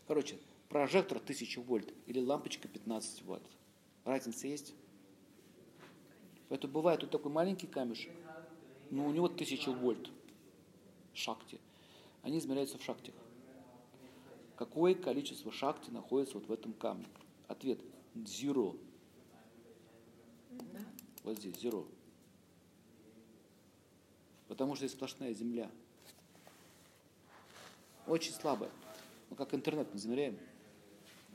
Короче, 0.10 0.38
прожектор 0.68 1.20
1000 1.20 1.62
вольт 1.62 1.94
или 2.06 2.20
лампочка 2.20 2.68
15 2.68 3.22
вольт. 3.22 3.44
Разница 4.04 4.48
есть? 4.48 4.74
Это 6.50 6.68
бывает 6.68 7.02
вот 7.04 7.12
такой 7.12 7.32
маленький 7.32 7.68
камешек, 7.68 8.12
но 8.92 9.08
у 9.08 9.12
него 9.12 9.28
1000 9.28 9.72
вольт 9.72 10.10
шахте. 11.14 11.60
Они 12.24 12.40
измеряются 12.40 12.78
в 12.78 12.84
шахтах. 12.84 13.16
Какое 14.58 14.96
количество 14.96 15.54
шахты 15.54 15.94
находится 15.94 16.38
вот 16.38 16.50
в 16.50 16.52
этом 16.52 16.74
камне? 16.74 17.08
Ответ– 17.48 17.80
zero. 18.16 18.78
Вот 21.24 21.38
здесь, 21.38 21.56
zero. 21.56 21.88
Потому 24.48 24.76
что 24.76 24.86
здесь 24.86 24.96
сплошная 24.96 25.34
земля. 25.34 25.70
Очень 28.08 28.34
слабая. 28.34 28.70
Ну, 29.30 29.36
как 29.36 29.54
интернет 29.54 29.88
мы 29.92 30.00
замеряем. 30.00 30.38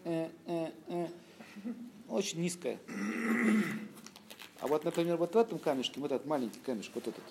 Э, 0.05 0.31
э, 0.47 0.71
э. 0.87 1.09
Очень 2.09 2.41
низкая. 2.41 2.79
А 4.61 4.67
вот, 4.67 4.85
например, 4.85 5.17
вот 5.17 5.35
в 5.35 5.39
этом 5.39 5.59
камешке, 5.59 6.01
вот 6.01 6.13
этот 6.13 6.27
маленький 6.27 6.61
камешек, 6.61 6.95
вот 6.95 7.09
этот, 7.09 7.25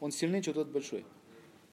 он 0.00 0.10
сильнее, 0.10 0.42
чем 0.42 0.52
этот 0.52 0.70
большой. 0.70 1.04